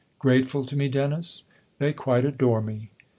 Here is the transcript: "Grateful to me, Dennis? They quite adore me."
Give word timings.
"Grateful 0.17 0.65
to 0.65 0.75
me, 0.75 0.87
Dennis? 0.89 1.43
They 1.77 1.93
quite 1.93 2.25
adore 2.25 2.63
me." 2.63 2.89